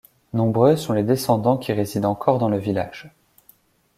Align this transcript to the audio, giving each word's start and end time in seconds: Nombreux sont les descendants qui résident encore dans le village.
Nombreux 0.33 0.77
sont 0.77 0.93
les 0.93 1.03
descendants 1.03 1.57
qui 1.59 1.73
résident 1.73 2.09
encore 2.09 2.39
dans 2.39 2.49
le 2.49 2.57
village. 2.57 3.11